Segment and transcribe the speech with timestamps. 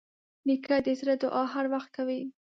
[0.47, 2.21] نیکه د زړه دعا هر وخت کوي.